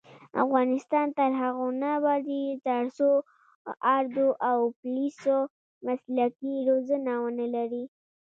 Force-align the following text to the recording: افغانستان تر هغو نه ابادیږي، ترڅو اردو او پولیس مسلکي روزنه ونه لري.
افغانستان 0.43 1.07
تر 1.17 1.29
هغو 1.41 1.67
نه 1.81 1.87
ابادیږي، 1.99 2.61
ترڅو 2.67 3.09
اردو 3.95 4.27
او 4.49 4.57
پولیس 4.79 5.17
مسلکي 5.85 6.55
روزنه 6.69 7.11
ونه 7.23 7.47
لري. 7.55 7.83